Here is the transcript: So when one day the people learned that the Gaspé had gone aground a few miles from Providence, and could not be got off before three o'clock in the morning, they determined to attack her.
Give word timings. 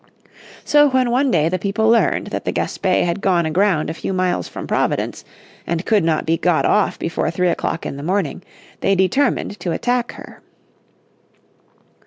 So 0.65 0.89
when 0.89 1.11
one 1.11 1.29
day 1.29 1.47
the 1.47 1.59
people 1.59 1.87
learned 1.87 2.31
that 2.31 2.43
the 2.43 2.51
Gaspé 2.51 3.05
had 3.05 3.21
gone 3.21 3.45
aground 3.45 3.87
a 3.87 3.93
few 3.93 4.13
miles 4.13 4.47
from 4.47 4.65
Providence, 4.65 5.23
and 5.67 5.85
could 5.85 6.03
not 6.03 6.25
be 6.25 6.37
got 6.37 6.65
off 6.65 6.97
before 6.97 7.29
three 7.29 7.49
o'clock 7.49 7.85
in 7.85 7.97
the 7.97 8.01
morning, 8.01 8.41
they 8.79 8.95
determined 8.95 9.59
to 9.59 9.71
attack 9.71 10.13
her. 10.13 10.41